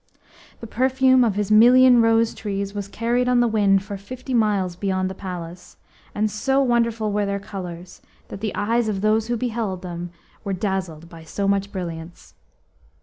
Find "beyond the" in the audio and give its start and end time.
4.75-5.13